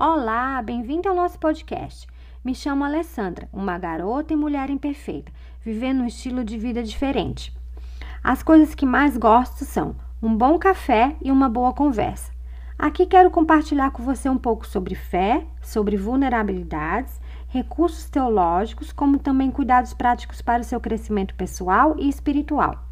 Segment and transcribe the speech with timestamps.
[0.00, 2.06] Olá, bem-vindo ao nosso podcast.
[2.44, 7.52] Me chamo Alessandra, uma garota e mulher imperfeita, vivendo um estilo de vida diferente.
[8.22, 12.30] As coisas que mais gosto são um bom café e uma boa conversa.
[12.78, 19.50] Aqui quero compartilhar com você um pouco sobre fé, sobre vulnerabilidades, recursos teológicos, como também
[19.50, 22.84] cuidados práticos para o seu crescimento pessoal e espiritual.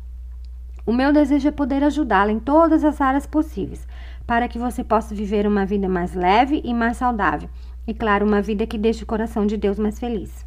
[0.86, 3.86] O meu desejo é poder ajudá-la em todas as áreas possíveis,
[4.26, 7.48] para que você possa viver uma vida mais leve e mais saudável.
[7.86, 10.44] E, claro, uma vida que deixe o coração de Deus mais feliz.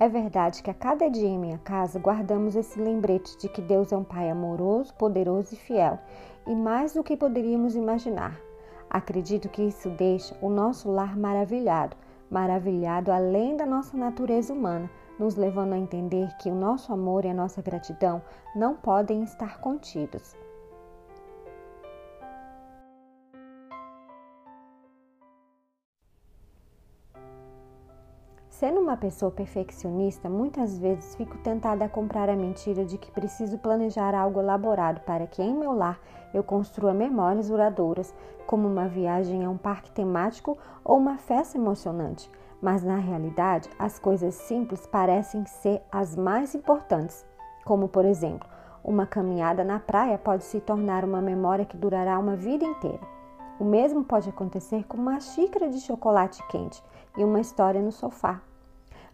[0.00, 3.90] É verdade que a cada dia em minha casa guardamos esse lembrete de que Deus
[3.90, 5.98] é um Pai amoroso, poderoso e fiel,
[6.46, 8.38] e mais do que poderíamos imaginar.
[8.88, 11.96] Acredito que isso deixa o nosso lar maravilhado,
[12.30, 14.88] maravilhado além da nossa natureza humana,
[15.18, 18.22] nos levando a entender que o nosso amor e a nossa gratidão
[18.54, 20.36] não podem estar contidos.
[28.58, 33.56] Sendo uma pessoa perfeccionista, muitas vezes fico tentada a comprar a mentira de que preciso
[33.56, 36.00] planejar algo elaborado para que em meu lar
[36.34, 38.12] eu construa memórias duradouras,
[38.48, 42.28] como uma viagem a um parque temático ou uma festa emocionante.
[42.60, 47.24] Mas na realidade, as coisas simples parecem ser as mais importantes,
[47.64, 48.48] como por exemplo,
[48.82, 53.00] uma caminhada na praia pode se tornar uma memória que durará uma vida inteira.
[53.60, 56.82] O mesmo pode acontecer com uma xícara de chocolate quente
[57.16, 58.40] e uma história no sofá.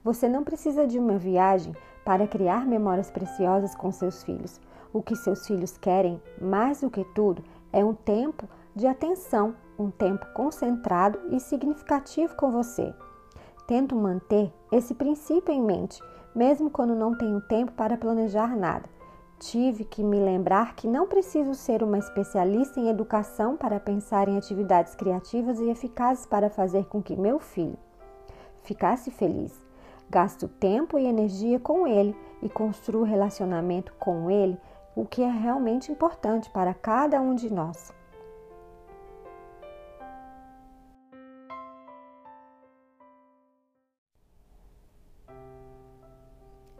[0.02, 4.60] Você não precisa de uma viagem para criar memórias preciosas com seus filhos.
[4.92, 7.42] O que seus filhos querem, mais do que tudo,
[7.72, 12.94] é um tempo de atenção, um tempo concentrado e significativo com você.
[13.66, 16.02] Tento manter esse princípio em mente,
[16.34, 18.88] mesmo quando não tenho tempo para planejar nada.
[19.38, 24.36] Tive que me lembrar que não preciso ser uma especialista em educação para pensar em
[24.36, 27.76] atividades criativas e eficazes para fazer com que meu filho
[28.62, 29.64] ficasse feliz.
[30.10, 34.58] Gasto tempo e energia com ele e construo relacionamento com ele,
[34.94, 37.92] o que é realmente importante para cada um de nós.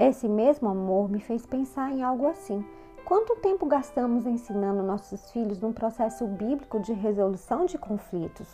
[0.06, 2.62] Esse mesmo amor me fez pensar em algo assim.
[3.06, 8.47] Quanto tempo gastamos ensinando nossos filhos num processo bíblico de resolução de conflitos?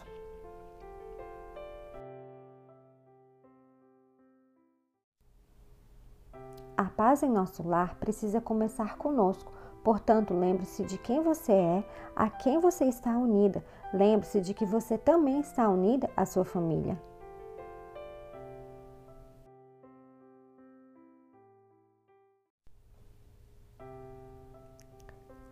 [6.76, 9.52] A paz em nosso lar precisa começar conosco.
[9.82, 11.84] Portanto, lembre-se de quem você é,
[12.14, 13.64] a quem você está unida.
[13.92, 17.09] Lembre-se de que você também está unida à sua família.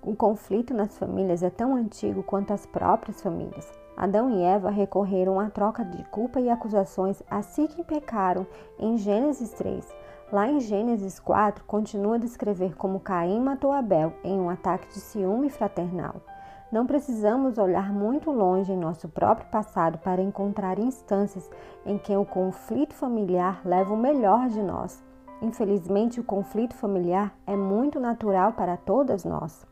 [0.02, 3.70] O conflito nas famílias é tão antigo quanto as próprias famílias.
[3.96, 8.46] Adão e Eva recorreram à troca de culpa e acusações assim que pecaram
[8.78, 9.86] em Gênesis 3.
[10.30, 15.00] Lá em Gênesis 4, continua a descrever como Caim matou Abel em um ataque de
[15.00, 16.22] ciúme fraternal.
[16.70, 21.50] Não precisamos olhar muito longe em nosso próprio passado para encontrar instâncias
[21.84, 25.02] em que o conflito familiar leva o melhor de nós.
[25.40, 29.66] Infelizmente, o conflito familiar é muito natural para todas nós.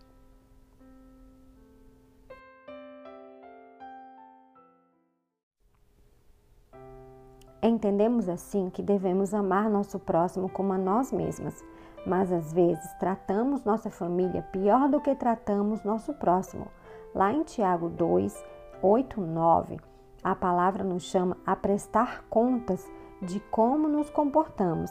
[7.60, 11.65] Entendemos assim que devemos amar nosso próximo como a nós mesmas,
[12.06, 16.69] mas às vezes tratamos nossa família pior do que tratamos nosso próximo.
[17.12, 18.44] Lá em Tiago 2,
[18.81, 19.81] 8, 9,
[20.22, 22.88] a palavra nos chama a prestar contas
[23.21, 24.91] de como nos comportamos,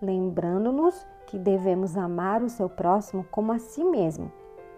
[0.00, 4.32] lembrando-nos que devemos amar o seu próximo como a si mesmo.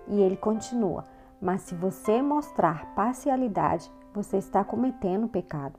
[0.06, 1.04] E ele continua:
[1.40, 5.78] Mas se você mostrar parcialidade, você está cometendo pecado.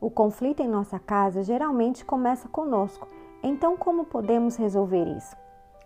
[0.00, 3.08] O conflito em nossa casa geralmente começa conosco.
[3.42, 5.36] Então, como podemos resolver isso?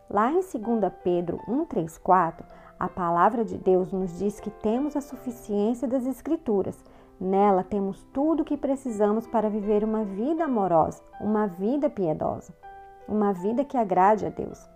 [0.08, 2.44] Lá em 2 Pedro 1,3,4,
[2.82, 6.76] a palavra de Deus nos diz que temos a suficiência das Escrituras.
[7.20, 12.52] Nela temos tudo o que precisamos para viver uma vida amorosa, uma vida piedosa,
[13.06, 14.68] uma vida que agrade a Deus.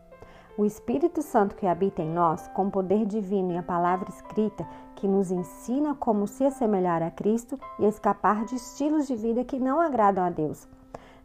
[0.56, 4.64] O Espírito Santo que habita em nós, com poder divino e a palavra escrita,
[4.94, 9.58] que nos ensina como se assemelhar a Cristo e escapar de estilos de vida que
[9.58, 10.68] não agradam a Deus.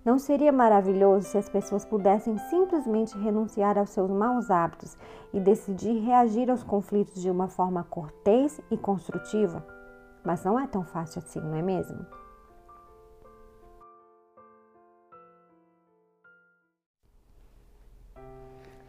[0.04, 4.98] Não seria maravilhoso se as pessoas pudessem simplesmente renunciar aos seus maus hábitos
[5.32, 9.64] e decidir reagir aos conflitos de uma forma cortês e construtiva?
[10.24, 12.04] Mas não é tão fácil assim, não é mesmo?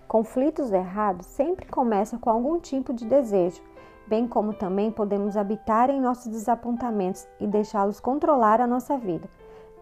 [0.09, 3.63] Conflitos errados sempre começam com algum tipo de desejo,
[4.07, 9.29] bem como também podemos habitar em nossos desapontamentos e deixá-los controlar a nossa vida.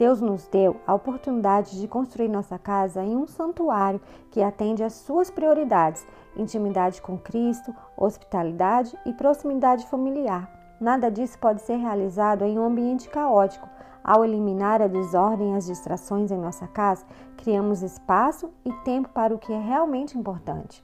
[0.01, 4.01] Deus nos deu a oportunidade de construir nossa casa em um santuário
[4.31, 10.51] que atende às suas prioridades: intimidade com Cristo, hospitalidade e proximidade familiar.
[10.81, 13.69] Nada disso pode ser realizado em um ambiente caótico.
[14.03, 17.05] Ao eliminar a desordem e as distrações em nossa casa,
[17.37, 20.83] criamos espaço e tempo para o que é realmente importante.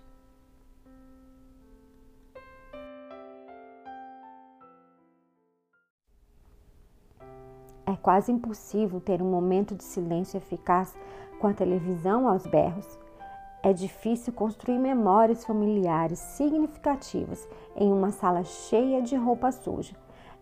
[8.06, 10.96] Quase impossível ter um momento de silêncio eficaz
[11.40, 12.86] com a televisão aos berros.
[13.64, 19.96] É difícil construir memórias familiares significativas em uma sala cheia de roupa suja.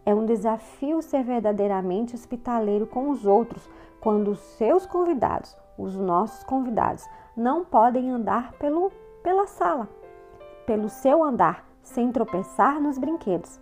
[0.04, 3.66] É um desafio ser verdadeiramente hospitaleiro com os outros
[3.98, 9.88] quando os seus convidados, os nossos convidados, não podem andar pelo, pela sala,
[10.66, 13.58] pelo seu andar, sem tropeçar nos brinquedos.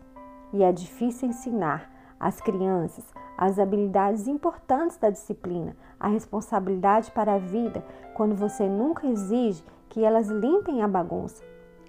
[0.53, 1.89] E é difícil ensinar
[2.19, 3.05] às crianças
[3.45, 7.85] as habilidades importantes da disciplina, a responsabilidade para a vida,
[8.15, 11.43] quando você nunca exige que elas limpem a bagunça.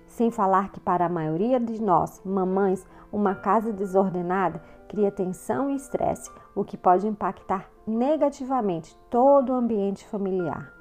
[0.07, 5.75] Sem falar que, para a maioria de nós, mamães, uma casa desordenada cria tensão e
[5.75, 10.73] estresse, o que pode impactar negativamente todo o ambiente familiar.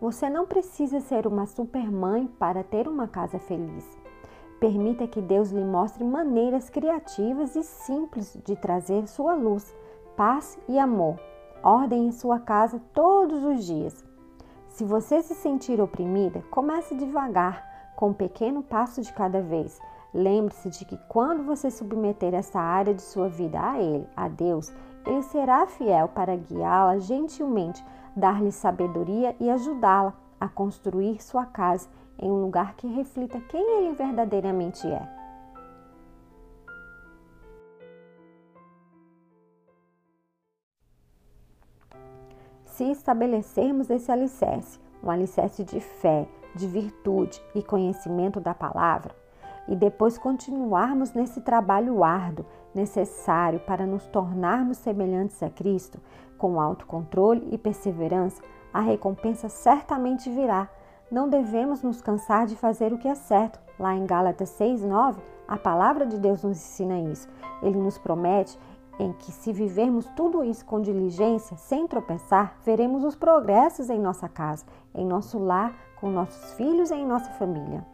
[0.00, 3.86] Você não precisa ser uma supermãe para ter uma casa feliz.
[4.58, 9.76] Permita que Deus lhe mostre maneiras criativas e simples de trazer sua luz,
[10.16, 11.20] paz e amor,
[11.62, 14.02] ordem em sua casa todos os dias.
[14.68, 19.78] Se você se sentir oprimida, comece devagar, com um pequeno passo de cada vez.
[20.14, 24.72] Lembre-se de que quando você submeter essa área de sua vida a Ele, a Deus,
[25.06, 31.88] Ele será fiel para guiá-la gentilmente dar-lhe sabedoria e ajudá-la a construir sua casa
[32.18, 35.20] em um lugar que reflita quem ele verdadeiramente é.
[42.64, 49.14] Se estabelecermos esse alicerce, um alicerce de fé, de virtude e conhecimento da palavra,
[49.68, 56.00] e depois continuarmos nesse trabalho árduo necessário para nos tornarmos semelhantes a Cristo,
[56.38, 58.42] com autocontrole e perseverança,
[58.72, 60.68] a recompensa certamente virá.
[61.10, 63.60] Não devemos nos cansar de fazer o que é certo.
[63.78, 67.28] Lá em Gálatas 6:9, a palavra de Deus nos ensina isso.
[67.62, 68.58] Ele nos promete
[68.98, 74.28] em que se vivermos tudo isso com diligência, sem tropeçar, veremos os progressos em nossa
[74.28, 77.84] casa, em nosso lar, com nossos filhos e em nossa família.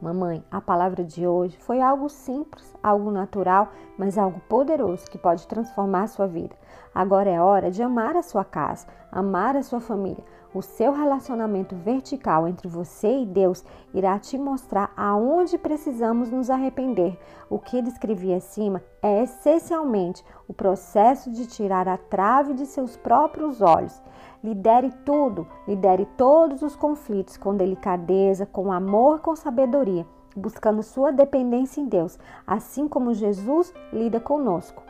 [0.00, 3.68] Mamãe, a palavra de hoje foi algo simples, algo natural,
[3.98, 6.56] mas algo poderoso que pode transformar a sua vida.
[6.94, 10.24] Agora é hora de amar a sua casa, amar a sua família.
[10.52, 13.64] O seu relacionamento vertical entre você e Deus
[13.94, 17.16] irá te mostrar aonde precisamos nos arrepender.
[17.48, 23.62] O que descrevi acima é essencialmente o processo de tirar a trave de seus próprios
[23.62, 24.02] olhos.
[24.42, 30.04] Lidere tudo, lidere todos os conflitos com delicadeza, com amor, com sabedoria,
[30.34, 34.89] buscando sua dependência em Deus, assim como Jesus lida conosco.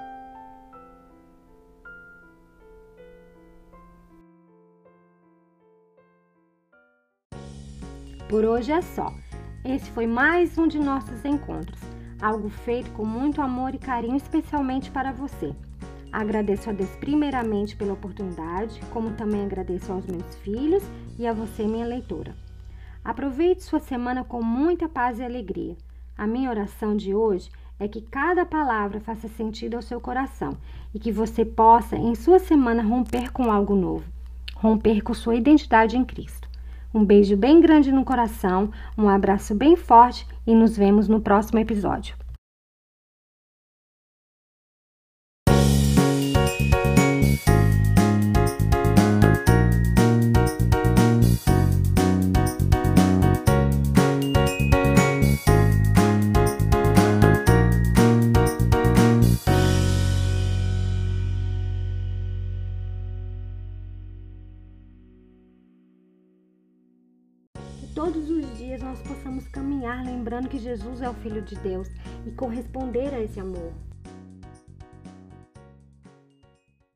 [8.31, 9.13] Por hoje é só.
[9.65, 11.81] Esse foi mais um de nossos encontros,
[12.23, 15.53] algo feito com muito amor e carinho, especialmente para você.
[16.13, 20.85] Agradeço a Deus primeiramente pela oportunidade, como também agradeço aos meus filhos
[21.19, 22.33] e a você, minha leitora.
[23.05, 25.77] Aproveite sua semana com muita paz e alegria.
[26.17, 30.57] A minha oração de hoje é que cada palavra faça sentido ao seu coração
[30.95, 34.05] e que você possa, em sua semana, romper com algo novo,
[34.55, 36.50] romper com sua identidade em Cristo.
[36.93, 41.59] Um beijo bem grande no coração, um abraço bem forte e nos vemos no próximo
[41.61, 42.17] episódio.
[70.03, 71.89] Lembrando que Jesus é o Filho de Deus
[72.27, 73.73] e corresponder a esse amor.